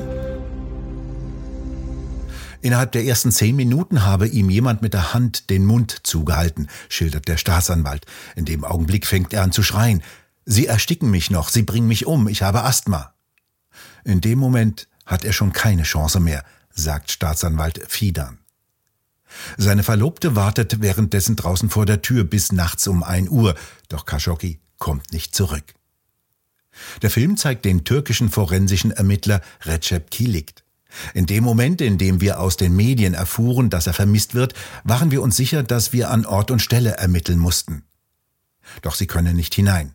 Innerhalb 2.60 2.92
der 2.92 3.04
ersten 3.04 3.32
zehn 3.32 3.56
Minuten 3.56 4.04
habe 4.04 4.28
ihm 4.28 4.50
jemand 4.50 4.82
mit 4.82 4.92
der 4.92 5.14
Hand 5.14 5.48
den 5.48 5.64
Mund 5.64 6.00
zugehalten, 6.02 6.68
schildert 6.90 7.26
der 7.26 7.38
Staatsanwalt. 7.38 8.04
In 8.36 8.44
dem 8.44 8.64
Augenblick 8.64 9.06
fängt 9.06 9.32
er 9.32 9.42
an 9.42 9.52
zu 9.52 9.62
schreien. 9.62 10.02
Sie 10.44 10.66
ersticken 10.66 11.10
mich 11.10 11.30
noch, 11.30 11.48
Sie 11.48 11.62
bringen 11.62 11.88
mich 11.88 12.04
um, 12.04 12.28
ich 12.28 12.42
habe 12.42 12.64
Asthma. 12.64 13.14
In 14.04 14.20
dem 14.20 14.38
Moment 14.38 14.88
hat 15.06 15.24
er 15.24 15.32
schon 15.32 15.54
keine 15.54 15.84
Chance 15.84 16.20
mehr, 16.20 16.44
sagt 16.70 17.10
Staatsanwalt 17.10 17.80
Fidan. 17.88 18.43
Seine 19.56 19.82
Verlobte 19.82 20.36
wartet 20.36 20.80
währenddessen 20.80 21.36
draußen 21.36 21.70
vor 21.70 21.86
der 21.86 22.02
Tür 22.02 22.24
bis 22.24 22.52
nachts 22.52 22.86
um 22.86 23.02
ein 23.02 23.28
Uhr, 23.28 23.54
doch 23.88 24.06
Khashoggi 24.06 24.60
kommt 24.78 25.12
nicht 25.12 25.34
zurück. 25.34 25.64
Der 27.02 27.10
Film 27.10 27.36
zeigt 27.36 27.64
den 27.64 27.84
türkischen 27.84 28.30
forensischen 28.30 28.90
Ermittler 28.90 29.40
Recep 29.62 30.10
Kilik. 30.10 30.54
In 31.12 31.26
dem 31.26 31.42
Moment, 31.44 31.80
in 31.80 31.98
dem 31.98 32.20
wir 32.20 32.40
aus 32.40 32.56
den 32.56 32.74
Medien 32.74 33.14
erfuhren, 33.14 33.70
dass 33.70 33.86
er 33.86 33.94
vermisst 33.94 34.34
wird, 34.34 34.54
waren 34.84 35.10
wir 35.10 35.22
uns 35.22 35.36
sicher, 35.36 35.62
dass 35.62 35.92
wir 35.92 36.10
an 36.10 36.24
Ort 36.24 36.50
und 36.50 36.60
Stelle 36.60 36.92
ermitteln 36.92 37.38
mussten. 37.38 37.84
Doch 38.82 38.94
sie 38.94 39.06
können 39.06 39.36
nicht 39.36 39.54
hinein. 39.54 39.94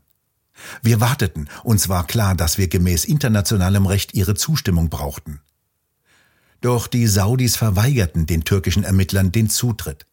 Wir 0.82 1.00
warteten, 1.00 1.50
uns 1.64 1.88
war 1.88 2.06
klar, 2.06 2.36
dass 2.36 2.58
wir 2.58 2.68
gemäß 2.68 3.06
internationalem 3.06 3.86
Recht 3.86 4.14
ihre 4.14 4.36
Zustimmung 4.36 4.90
brauchten. 4.90 5.40
Doch 6.62 6.88
die 6.88 7.08
Saudis 7.08 7.56
verweigerten 7.56 8.26
den 8.26 8.44
türkischen 8.44 8.84
Ermittlern 8.84 9.32
den 9.32 9.50
Zutritt. 9.50 10.06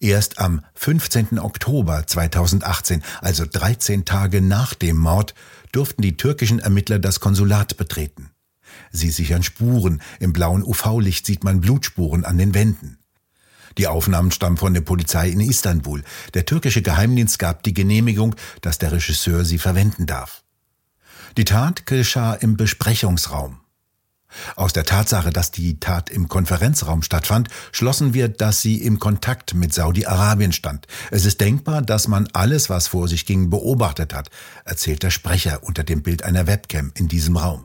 Erst 0.00 0.38
am 0.38 0.64
15. 0.74 1.38
Oktober 1.38 2.06
2018, 2.06 3.02
also 3.20 3.46
13 3.46 4.04
Tage 4.04 4.42
nach 4.42 4.74
dem 4.74 4.96
Mord, 4.96 5.34
durften 5.70 6.02
die 6.02 6.16
türkischen 6.16 6.58
Ermittler 6.58 6.98
das 6.98 7.20
Konsulat 7.20 7.76
betreten. 7.76 8.30
Sie 8.90 9.10
sichern 9.10 9.42
Spuren. 9.42 10.02
Im 10.18 10.32
blauen 10.32 10.62
UV-Licht 10.62 11.24
sieht 11.24 11.44
man 11.44 11.60
Blutspuren 11.60 12.24
an 12.24 12.36
den 12.36 12.54
Wänden. 12.54 12.98
Die 13.78 13.86
Aufnahmen 13.86 14.30
stammen 14.30 14.58
von 14.58 14.74
der 14.74 14.82
Polizei 14.82 15.30
in 15.30 15.40
Istanbul. 15.40 16.02
Der 16.34 16.44
türkische 16.44 16.82
Geheimdienst 16.82 17.38
gab 17.38 17.62
die 17.62 17.72
Genehmigung, 17.72 18.34
dass 18.60 18.78
der 18.78 18.92
Regisseur 18.92 19.44
sie 19.44 19.58
verwenden 19.58 20.06
darf. 20.06 20.42
Die 21.38 21.44
Tat 21.44 21.86
geschah 21.86 22.34
im 22.34 22.58
Besprechungsraum. 22.58 23.61
Aus 24.56 24.72
der 24.72 24.84
Tatsache, 24.84 25.30
dass 25.30 25.50
die 25.50 25.78
Tat 25.80 26.10
im 26.10 26.28
Konferenzraum 26.28 27.02
stattfand, 27.02 27.48
schlossen 27.72 28.14
wir, 28.14 28.28
dass 28.28 28.60
sie 28.60 28.76
im 28.76 28.98
Kontakt 28.98 29.54
mit 29.54 29.72
Saudi-Arabien 29.72 30.52
stand. 30.52 30.86
Es 31.10 31.24
ist 31.24 31.40
denkbar, 31.40 31.82
dass 31.82 32.08
man 32.08 32.28
alles, 32.32 32.70
was 32.70 32.88
vor 32.88 33.08
sich 33.08 33.26
ging, 33.26 33.50
beobachtet 33.50 34.14
hat, 34.14 34.30
erzählt 34.64 35.02
der 35.02 35.10
Sprecher 35.10 35.60
unter 35.62 35.84
dem 35.84 36.02
Bild 36.02 36.24
einer 36.24 36.46
Webcam 36.46 36.92
in 36.94 37.08
diesem 37.08 37.36
Raum. 37.36 37.64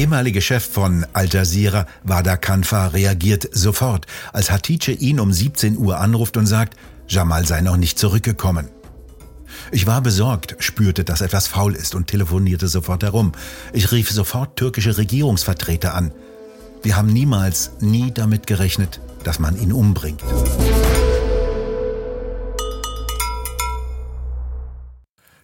ehemalige 0.00 0.40
Chef 0.40 0.66
von 0.66 1.04
Al 1.12 1.28
Jazeera, 1.28 1.84
Wada 2.04 2.38
Kanfa, 2.38 2.86
reagiert 2.86 3.46
sofort, 3.52 4.06
als 4.32 4.50
Hatice 4.50 4.98
ihn 4.98 5.20
um 5.20 5.30
17 5.30 5.76
Uhr 5.76 5.98
anruft 5.98 6.38
und 6.38 6.46
sagt, 6.46 6.74
Jamal 7.06 7.46
sei 7.46 7.60
noch 7.60 7.76
nicht 7.76 7.98
zurückgekommen. 7.98 8.70
Ich 9.70 9.86
war 9.86 10.00
besorgt, 10.00 10.56
spürte, 10.58 11.04
dass 11.04 11.20
etwas 11.20 11.46
faul 11.46 11.74
ist 11.74 11.94
und 11.94 12.06
telefonierte 12.06 12.68
sofort 12.68 13.02
herum. 13.02 13.32
Ich 13.72 13.92
rief 13.92 14.10
sofort 14.10 14.56
türkische 14.56 14.96
Regierungsvertreter 14.96 15.94
an. 15.94 16.12
Wir 16.82 16.96
haben 16.96 17.08
niemals, 17.08 17.72
nie 17.80 18.10
damit 18.12 18.46
gerechnet, 18.46 19.00
dass 19.24 19.38
man 19.38 19.60
ihn 19.60 19.72
umbringt. 19.72 20.22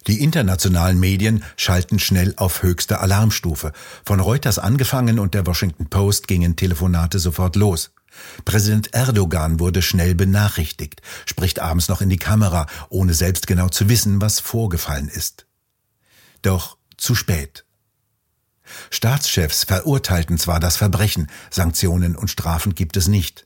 Die 0.07 0.23
internationalen 0.23 0.99
Medien 0.99 1.43
schalten 1.57 1.99
schnell 1.99 2.33
auf 2.37 2.63
höchste 2.63 3.01
Alarmstufe. 3.01 3.73
Von 4.05 4.21
Reuters 4.21 4.57
angefangen 4.57 5.19
und 5.19 5.33
der 5.33 5.45
Washington 5.45 5.89
Post 5.89 6.29
gingen 6.29 6.55
Telefonate 6.55 7.19
sofort 7.19 7.57
los. 7.57 7.91
Präsident 8.45 8.93
Erdogan 8.93 9.59
wurde 9.59 9.81
schnell 9.81 10.15
benachrichtigt, 10.15 11.01
spricht 11.25 11.59
abends 11.59 11.89
noch 11.89 12.01
in 12.01 12.09
die 12.09 12.17
Kamera, 12.17 12.67
ohne 12.89 13.13
selbst 13.13 13.47
genau 13.47 13.67
zu 13.67 13.89
wissen, 13.89 14.21
was 14.21 14.39
vorgefallen 14.39 15.09
ist. 15.09 15.45
Doch 16.41 16.77
zu 16.95 17.13
spät. 17.13 17.65
Staatschefs 18.89 19.65
verurteilten 19.65 20.37
zwar 20.37 20.61
das 20.61 20.77
Verbrechen, 20.77 21.27
Sanktionen 21.51 22.15
und 22.15 22.31
Strafen 22.31 22.75
gibt 22.75 22.95
es 22.95 23.07
nicht. 23.09 23.45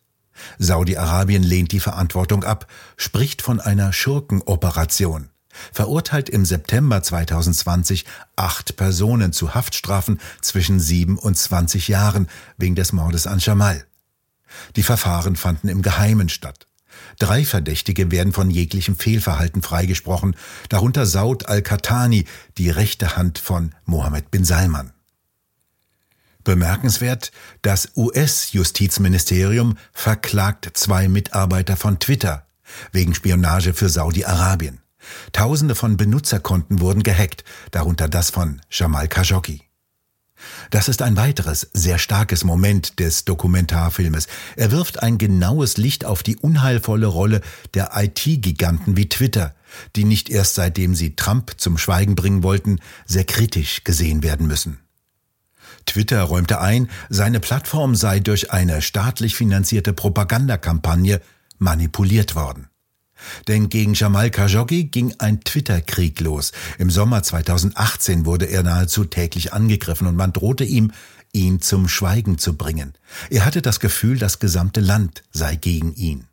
Saudi-Arabien 0.59 1.43
lehnt 1.43 1.71
die 1.71 1.79
Verantwortung 1.79 2.43
ab, 2.43 2.67
spricht 2.97 3.41
von 3.41 3.59
einer 3.59 3.93
Schurkenoperation 3.93 5.31
verurteilt 5.73 6.29
im 6.29 6.45
September 6.45 7.01
2020 7.03 8.05
acht 8.35 8.75
Personen 8.75 9.33
zu 9.33 9.53
Haftstrafen 9.53 10.19
zwischen 10.41 10.79
sieben 10.79 11.17
und 11.17 11.37
zwanzig 11.37 11.87
Jahren 11.87 12.27
wegen 12.57 12.75
des 12.75 12.93
Mordes 12.93 13.27
an 13.27 13.39
Jamal. 13.39 13.85
Die 14.75 14.83
Verfahren 14.83 15.35
fanden 15.35 15.67
im 15.67 15.81
Geheimen 15.81 16.29
statt. 16.29 16.67
Drei 17.19 17.45
Verdächtige 17.45 18.11
werden 18.11 18.33
von 18.33 18.49
jeglichem 18.49 18.95
Fehlverhalten 18.95 19.61
freigesprochen, 19.61 20.35
darunter 20.69 21.05
Saud 21.05 21.47
al-Khatani, 21.47 22.25
die 22.57 22.69
rechte 22.69 23.15
Hand 23.15 23.39
von 23.39 23.73
Mohammed 23.85 24.31
bin 24.31 24.45
Salman. 24.45 24.91
Bemerkenswert, 26.43 27.31
das 27.61 27.91
US-Justizministerium 27.95 29.77
verklagt 29.93 30.69
zwei 30.73 31.07
Mitarbeiter 31.07 31.77
von 31.77 31.99
Twitter 31.99 32.47
wegen 32.91 33.13
Spionage 33.13 33.73
für 33.73 33.89
Saudi-Arabien. 33.89 34.79
Tausende 35.33 35.75
von 35.75 35.97
Benutzerkonten 35.97 36.79
wurden 36.79 37.03
gehackt, 37.03 37.43
darunter 37.71 38.07
das 38.07 38.29
von 38.29 38.61
Jamal 38.69 39.07
Khashoggi. 39.07 39.61
Das 40.69 40.87
ist 40.87 41.01
ein 41.01 41.17
weiteres, 41.17 41.69
sehr 41.73 41.99
starkes 41.99 42.43
Moment 42.43 42.99
des 42.99 43.25
Dokumentarfilmes. 43.25 44.27
Er 44.55 44.71
wirft 44.71 45.03
ein 45.03 45.17
genaues 45.17 45.77
Licht 45.77 46.05
auf 46.05 46.23
die 46.23 46.37
unheilvolle 46.37 47.07
Rolle 47.07 47.41
der 47.73 47.91
IT-Giganten 47.95 48.97
wie 48.97 49.09
Twitter, 49.09 49.55
die 49.95 50.03
nicht 50.03 50.29
erst 50.29 50.55
seitdem 50.55 50.95
sie 50.95 51.15
Trump 51.15 51.53
zum 51.57 51.77
Schweigen 51.77 52.15
bringen 52.15 52.43
wollten, 52.43 52.79
sehr 53.05 53.23
kritisch 53.23 53.83
gesehen 53.83 54.23
werden 54.23 54.47
müssen. 54.47 54.79
Twitter 55.85 56.21
räumte 56.23 56.59
ein, 56.59 56.89
seine 57.09 57.39
Plattform 57.39 57.95
sei 57.95 58.19
durch 58.19 58.51
eine 58.51 58.81
staatlich 58.81 59.35
finanzierte 59.35 59.93
Propagandakampagne 59.93 61.21
manipuliert 61.57 62.35
worden. 62.35 62.70
Denn 63.47 63.69
gegen 63.69 63.93
Jamal 63.93 64.29
Khashoggi 64.29 64.85
ging 64.85 65.13
ein 65.19 65.41
Twitter-Krieg 65.41 66.19
los. 66.19 66.51
Im 66.77 66.89
Sommer 66.89 67.23
2018 67.23 68.25
wurde 68.25 68.45
er 68.45 68.63
nahezu 68.63 69.05
täglich 69.05 69.53
angegriffen 69.53 70.07
und 70.07 70.15
man 70.15 70.33
drohte 70.33 70.63
ihm, 70.63 70.91
ihn 71.33 71.61
zum 71.61 71.87
Schweigen 71.87 72.37
zu 72.37 72.57
bringen. 72.57 72.93
Er 73.29 73.45
hatte 73.45 73.61
das 73.61 73.79
Gefühl, 73.79 74.17
das 74.17 74.39
gesamte 74.39 74.81
Land 74.81 75.23
sei 75.31 75.55
gegen 75.55 75.93
ihn. 75.95 76.27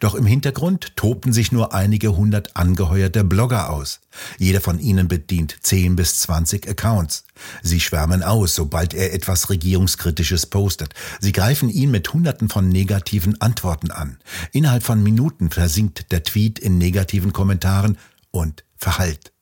Doch 0.00 0.14
im 0.14 0.26
Hintergrund 0.26 0.96
tobten 0.96 1.32
sich 1.32 1.52
nur 1.52 1.74
einige 1.74 2.16
hundert 2.16 2.56
angeheuerte 2.56 3.24
Blogger 3.24 3.70
aus. 3.70 4.00
Jeder 4.38 4.60
von 4.60 4.78
ihnen 4.78 5.08
bedient 5.08 5.56
10 5.62 5.96
bis 5.96 6.20
20 6.20 6.68
Accounts. 6.68 7.24
Sie 7.62 7.80
schwärmen 7.80 8.22
aus, 8.22 8.54
sobald 8.54 8.94
er 8.94 9.12
etwas 9.12 9.50
Regierungskritisches 9.50 10.46
postet. 10.46 10.94
Sie 11.20 11.32
greifen 11.32 11.68
ihn 11.68 11.90
mit 11.90 12.12
hunderten 12.12 12.48
von 12.48 12.68
negativen 12.68 13.40
Antworten 13.40 13.90
an. 13.90 14.18
Innerhalb 14.52 14.82
von 14.82 15.02
Minuten 15.02 15.50
versinkt 15.50 16.10
der 16.12 16.22
Tweet 16.22 16.58
in 16.58 16.78
negativen 16.78 17.32
Kommentaren 17.32 17.98
und 18.30 18.64
verhallt. 18.76 19.32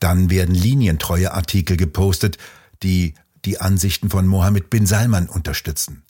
Dann 0.00 0.30
werden 0.30 0.54
linientreue 0.54 1.32
Artikel 1.32 1.76
gepostet, 1.76 2.38
die 2.82 3.14
die 3.44 3.60
Ansichten 3.60 4.10
von 4.10 4.26
Mohammed 4.26 4.70
bin 4.70 4.86
Salman 4.86 5.28
unterstützen. 5.28 6.02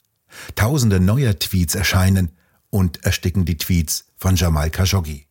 Tausende 0.55 0.99
neuer 0.99 1.37
Tweets 1.37 1.75
erscheinen, 1.75 2.31
und 2.75 3.05
ersticken 3.05 3.45
die 3.45 3.57
Tweets 3.57 4.03
von 4.17 4.35
Jamal 4.35 4.69
Khashoggi. 4.69 5.27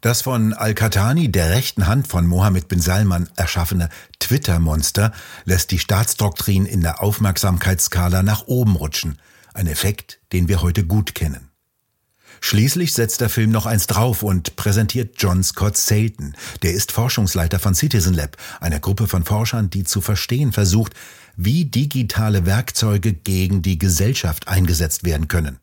Das 0.00 0.22
von 0.22 0.52
Al-Khatani, 0.52 1.32
der 1.32 1.50
rechten 1.50 1.88
Hand 1.88 2.06
von 2.06 2.24
Mohammed 2.24 2.68
bin 2.68 2.80
Salman, 2.80 3.28
erschaffene 3.34 3.88
Twitter-Monster 4.20 5.12
lässt 5.44 5.72
die 5.72 5.80
Staatsdoktrin 5.80 6.66
in 6.66 6.82
der 6.82 7.02
Aufmerksamkeitsskala 7.02 8.22
nach 8.22 8.46
oben 8.46 8.76
rutschen, 8.76 9.18
ein 9.54 9.66
Effekt, 9.66 10.20
den 10.32 10.46
wir 10.46 10.62
heute 10.62 10.86
gut 10.86 11.16
kennen. 11.16 11.50
Schließlich 12.40 12.92
setzt 12.92 13.20
der 13.20 13.28
Film 13.28 13.50
noch 13.50 13.66
eins 13.66 13.88
drauf 13.88 14.22
und 14.22 14.54
präsentiert 14.54 15.16
John 15.18 15.42
Scott 15.42 15.76
Salton. 15.76 16.36
Der 16.62 16.74
ist 16.74 16.92
Forschungsleiter 16.92 17.58
von 17.58 17.74
Citizen 17.74 18.14
Lab, 18.14 18.36
einer 18.60 18.78
Gruppe 18.78 19.08
von 19.08 19.24
Forschern, 19.24 19.68
die 19.68 19.82
zu 19.82 20.00
verstehen 20.00 20.52
versucht, 20.52 20.94
wie 21.34 21.64
digitale 21.64 22.46
Werkzeuge 22.46 23.14
gegen 23.14 23.62
die 23.62 23.78
Gesellschaft 23.78 24.46
eingesetzt 24.46 25.02
werden 25.02 25.26
können. 25.26 25.58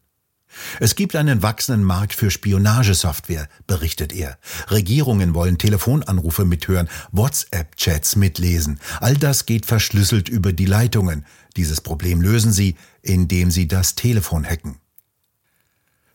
Es 0.80 0.96
gibt 0.96 1.16
einen 1.16 1.42
wachsenden 1.42 1.84
Markt 1.84 2.14
für 2.14 2.32
Spionagesoftware, 2.32 3.48
berichtet 3.68 4.14
er. 4.14 4.38
Regierungen 4.70 5.34
wollen 5.34 5.58
Telefonanrufe 5.58 6.46
mithören, 6.46 6.90
WhatsApp-Chats 7.12 8.16
mitlesen. 8.16 8.80
All 9.00 9.16
das 9.16 9.46
geht 9.46 9.66
verschlüsselt 9.66 10.30
über 10.30 10.54
die 10.54 10.66
Leitungen. 10.66 11.26
Dieses 11.58 11.82
Problem 11.82 12.22
lösen 12.22 12.52
sie, 12.52 12.76
indem 13.02 13.52
sie 13.52 13.68
das 13.68 13.96
Telefon 13.96 14.46
hacken. 14.46 14.78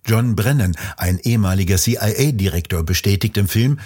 John 0.07 0.35
Brennan, 0.35 0.77
ein 0.97 1.19
ehemaliger 1.19 1.77
CIA-Direktor, 1.77 2.83
bestätigt 2.85 3.37
im 3.37 3.49
Film, 3.49 3.79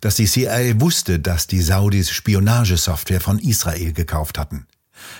dass 0.00 0.16
die 0.16 0.26
CIA 0.26 0.80
wusste, 0.80 1.20
dass 1.20 1.46
die 1.46 1.60
Saudis 1.60 2.10
Spionagesoftware 2.10 3.20
von 3.20 3.38
Israel 3.38 3.92
gekauft 3.92 4.38
hatten. 4.38 4.66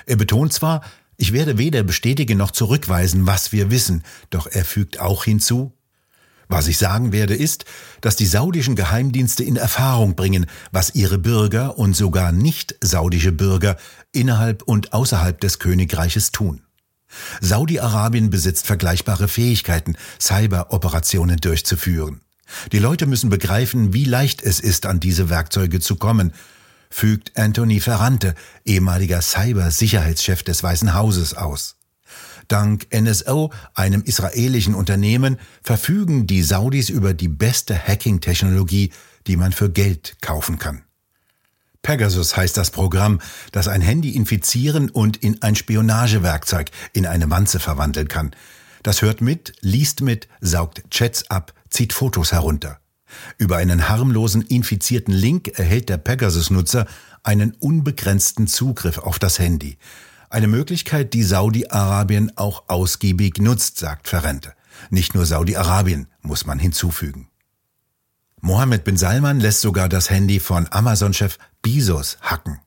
Er 0.07 0.17
betont 0.17 0.53
zwar, 0.53 0.83
ich 1.21 1.35
werde 1.35 1.59
weder 1.59 1.83
bestätigen 1.83 2.39
noch 2.39 2.51
zurückweisen, 2.51 3.27
was 3.27 3.53
wir 3.53 3.71
wissen, 3.71 4.05
doch 4.31 4.47
er 4.47 4.65
fügt 4.65 5.01
auch 5.01 5.25
hinzu, 5.25 5.77
was 6.49 6.67
ich 6.67 6.79
sagen 6.79 7.13
werde, 7.13 7.35
ist, 7.35 7.67
dass 8.01 8.17
die 8.17 8.25
saudischen 8.25 8.75
Geheimdienste 8.75 9.45
in 9.45 9.57
Erfahrung 9.57 10.17
bringen, 10.17 10.47
was 10.73 10.95
ihre 10.95 11.19
Bürger 11.19 11.77
und 11.77 11.95
sogar 11.95 12.33
nicht 12.33 12.75
saudische 12.81 13.33
Bürger 13.33 13.77
innerhalb 14.13 14.63
und 14.63 14.95
außerhalb 14.95 15.39
des 15.39 15.59
Königreiches 15.59 16.33
tun. 16.33 16.63
Saudi-Arabien 17.43 18.31
besitzt 18.31 18.67
vergleichbare 18.67 19.29
Fähigkeiten, 19.29 19.97
Cyber-Operationen 20.19 21.37
durchzuführen. 21.37 22.23
Die 22.73 22.79
Leute 22.79 23.07
müssen 23.07 23.29
begreifen, 23.29 23.93
wie 23.93 24.05
leicht 24.05 24.43
es 24.43 24.59
ist, 24.59 24.87
an 24.87 25.01
diese 25.01 25.29
Werkzeuge 25.29 25.81
zu 25.81 25.97
kommen 25.97 26.33
fügt 26.91 27.37
Anthony 27.39 27.81
Ferrante, 27.81 28.35
ehemaliger 28.65 29.23
Cyber-Sicherheitschef 29.23 30.43
des 30.43 30.63
Weißen 30.63 30.95
Hauses, 30.95 31.35
aus. 31.35 31.77
Dank 32.49 32.89
NSO, 32.93 33.53
einem 33.75 34.03
israelischen 34.03 34.75
Unternehmen, 34.75 35.39
verfügen 35.63 36.27
die 36.27 36.43
Saudis 36.43 36.89
über 36.91 37.15
die 37.15 37.29
beste 37.29 37.79
Hacking-Technologie, 37.79 38.91
die 39.29 39.37
man 39.37 39.53
für 39.53 39.71
Geld 39.71 40.17
kaufen 40.21 40.59
kann. 40.59 40.83
Pegasus 41.83 42.37
heißt 42.37 42.57
das 42.57 42.71
Programm, 42.71 43.21
das 43.53 43.69
ein 43.69 43.81
Handy 43.81 44.11
infizieren 44.11 44.91
und 44.91 45.17
in 45.19 45.41
ein 45.43 45.55
Spionagewerkzeug, 45.55 46.71
in 46.93 47.07
eine 47.07 47.31
Wanze 47.31 47.61
verwandeln 47.61 48.09
kann. 48.09 48.33
Das 48.83 49.01
hört 49.01 49.21
mit, 49.21 49.53
liest 49.61 50.01
mit, 50.01 50.29
saugt 50.41 50.83
Chats 50.91 51.31
ab, 51.31 51.55
zieht 51.71 51.93
Fotos 51.93 52.33
herunter. 52.33 52.80
Über 53.39 53.57
einen 53.57 53.89
harmlosen 53.89 54.43
infizierten 54.43 55.15
Link 55.15 55.59
erhält 55.59 55.89
der 55.89 55.99
Pegasus-Nutzer 55.99 56.87
einen 57.23 57.53
unbegrenzten 57.53 58.47
Zugriff 58.47 58.99
auf 58.99 59.19
das 59.19 59.39
Handy. 59.39 59.79
Eine 60.29 60.47
Möglichkeit, 60.47 61.13
die 61.13 61.25
Saudi-Arabien 61.25 62.37
auch 62.37 62.65
ausgiebig 62.69 63.39
nutzt, 63.39 63.79
sagt 63.79 64.09
Ferrente. 64.09 64.55
Nicht 64.89 65.15
nur 65.15 65.27
Saudi-Arabien 65.27 66.07
muss 66.23 66.47
man 66.47 66.59
hinzufügen. 66.59 67.29
Mohammed 68.41 68.85
bin 68.85 68.97
Salman 68.97 69.41
lässt 69.41 69.61
sogar 69.61 69.89
das 69.89 70.09
Handy 70.09 70.41
von 70.41 70.67
Amazon-Chef 70.71 71.37
Bezos 71.63 72.17
hacken. 72.23 72.61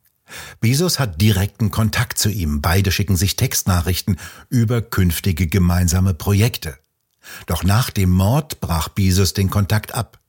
Bezos 0.60 1.00
hat 1.00 1.22
direkten 1.22 1.72
Kontakt 1.72 2.20
zu 2.20 2.30
ihm. 2.30 2.62
Beide 2.62 2.92
schicken 2.92 3.16
sich 3.16 3.36
Textnachrichten 3.36 4.18
über 4.50 4.82
künftige 4.82 5.48
gemeinsame 5.48 6.14
Projekte. 6.14 6.78
Doch 7.46 7.64
nach 7.64 7.90
dem 7.90 8.10
Mord 8.10 8.60
brach 8.60 8.90
Bezos 8.90 9.34
den 9.34 9.50
Kontakt 9.50 9.94
ab. 9.96 10.20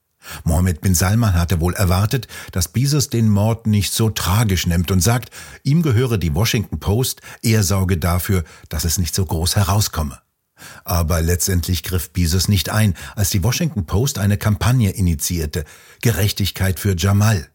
Mohammed 0.44 0.80
bin 0.80 0.94
Salman 0.94 1.34
hatte 1.34 1.60
wohl 1.60 1.74
erwartet, 1.74 2.28
dass 2.52 2.68
Bezos 2.68 3.10
den 3.10 3.28
Mord 3.28 3.66
nicht 3.66 3.92
so 3.92 4.10
tragisch 4.10 4.66
nimmt 4.66 4.90
und 4.90 5.00
sagt, 5.00 5.30
ihm 5.62 5.82
gehöre 5.82 6.18
die 6.18 6.34
Washington 6.34 6.80
Post, 6.80 7.20
er 7.42 7.62
sorge 7.62 7.98
dafür, 7.98 8.44
dass 8.68 8.84
es 8.84 8.98
nicht 8.98 9.14
so 9.14 9.24
groß 9.24 9.56
herauskomme. 9.56 10.18
Aber 10.84 11.20
letztendlich 11.20 11.82
griff 11.82 12.10
Bezos 12.10 12.48
nicht 12.48 12.70
ein, 12.70 12.94
als 13.16 13.30
die 13.30 13.42
Washington 13.42 13.86
Post 13.86 14.18
eine 14.18 14.38
Kampagne 14.38 14.90
initiierte, 14.90 15.64
Gerechtigkeit 16.00 16.78
für 16.78 16.96
Jamal. 16.96 17.48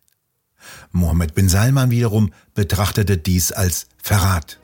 Mohammed 0.92 1.36
bin 1.36 1.50
Salman 1.50 1.92
wiederum 1.92 2.34
betrachtete 2.54 3.18
dies 3.18 3.52
als 3.52 3.88
Verrat. 3.98 4.60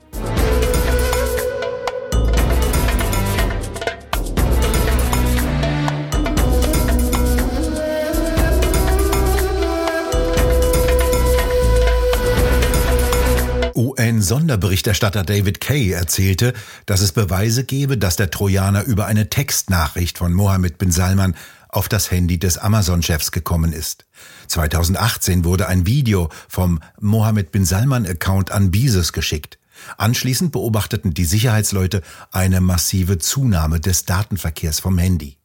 UN-Sonderberichterstatter 14.26 15.24
David 15.24 15.62
Kay 15.62 15.92
erzählte, 15.92 16.54
dass 16.88 17.02
es 17.02 17.12
Beweise 17.12 17.64
gebe, 17.64 17.96
dass 17.96 18.16
der 18.16 18.32
Trojaner 18.32 18.84
über 18.84 19.06
eine 19.06 19.30
Textnachricht 19.30 20.18
von 20.18 20.34
Mohammed 20.34 20.80
bin 20.80 20.92
Salman 20.92 21.36
auf 21.70 21.90
das 21.90 22.10
Handy 22.10 22.40
des 22.40 22.58
Amazon-Chefs 22.58 23.32
gekommen 23.32 23.72
ist. 23.72 24.08
2018 24.48 25.46
wurde 25.46 25.68
ein 25.68 25.86
Video 25.86 26.30
vom 26.50 26.80
Mohammed 27.00 27.52
bin 27.52 27.66
Salman-Account 27.66 28.50
an 28.50 28.72
Bezos 28.72 29.14
geschickt. 29.14 29.60
Anschließend 29.98 30.52
beobachteten 30.52 31.14
die 31.14 31.26
Sicherheitsleute 31.26 32.02
eine 32.32 32.62
massive 32.62 33.20
Zunahme 33.20 33.80
des 33.80 34.06
Datenverkehrs 34.06 34.80
vom 34.80 34.98
Handy. 34.98 35.38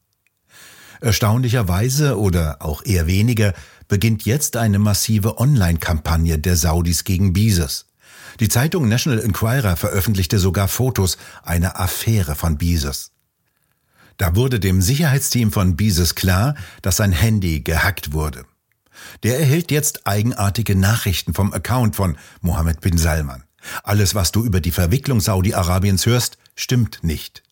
Erstaunlicherweise 1.03 2.19
oder 2.19 2.57
auch 2.61 2.83
eher 2.83 3.07
weniger 3.07 3.53
beginnt 3.88 4.25
jetzt 4.25 4.57
eine 4.57 4.79
massive 4.79 5.38
Online-Kampagne 5.38 6.38
der 6.38 6.57
Saudis 6.57 7.05
gegen 7.05 7.35
Bezos. 7.35 7.89
Die 8.38 8.49
Zeitung 8.49 8.88
National 8.88 9.21
Enquirer 9.21 9.77
veröffentlichte 9.77 10.38
sogar 10.38 10.69
Fotos 10.69 11.19
einer 11.43 11.81
Affäre 11.81 12.35
von 12.35 12.59
Bezos. 12.59 13.12
Da 14.16 14.37
wurde 14.37 14.61
dem 14.61 14.83
Sicherheitsteam 14.83 15.51
von 15.51 15.77
Bezos 15.77 16.14
klar, 16.14 16.55
dass 16.83 16.97
sein 16.99 17.12
Handy 17.12 17.61
gehackt 17.61 18.12
wurde. 18.12 18.45
Der 19.23 19.40
erhält 19.40 19.71
jetzt 19.71 20.07
eigenartige 20.07 20.77
Nachrichten 20.77 21.35
vom 21.35 21.53
Account 21.53 21.97
von 21.97 22.19
Mohammed 22.43 22.81
bin 22.81 22.99
Salman. 22.99 23.45
Alles, 23.83 24.14
was 24.14 24.33
du 24.33 24.45
über 24.45 24.61
die 24.61 24.73
Verwicklung 24.73 25.21
Saudi-Arabiens 25.21 26.07
hörst, 26.07 26.38
stimmt 26.55 27.03
nicht. 27.03 27.43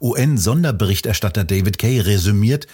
UN-Sonderberichterstatter 0.00 1.44
David 1.44 1.78
Kay 1.78 2.00
resümiert, 2.00 2.66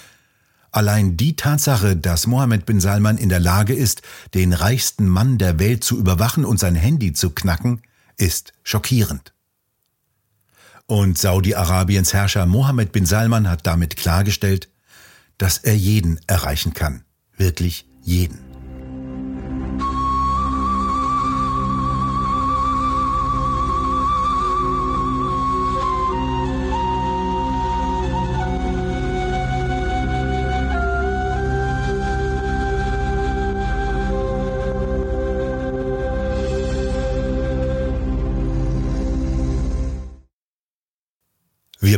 Allein 0.76 1.16
die 1.16 1.36
Tatsache, 1.36 1.96
dass 1.96 2.26
Mohammed 2.26 2.66
bin 2.66 2.80
Salman 2.80 3.16
in 3.16 3.30
der 3.30 3.40
Lage 3.40 3.72
ist, 3.72 4.02
den 4.34 4.52
reichsten 4.52 5.08
Mann 5.08 5.38
der 5.38 5.58
Welt 5.58 5.82
zu 5.82 5.96
überwachen 5.98 6.44
und 6.44 6.60
sein 6.60 6.74
Handy 6.74 7.14
zu 7.14 7.30
knacken, 7.30 7.80
ist 8.18 8.52
schockierend. 8.62 9.32
Und 10.84 11.16
Saudi-Arabiens 11.16 12.12
Herrscher 12.12 12.44
Mohammed 12.44 12.92
bin 12.92 13.06
Salman 13.06 13.48
hat 13.48 13.66
damit 13.66 13.96
klargestellt, 13.96 14.68
dass 15.38 15.56
er 15.56 15.74
jeden 15.74 16.20
erreichen 16.26 16.74
kann. 16.74 17.06
Wirklich 17.38 17.88
jeden. 18.02 18.45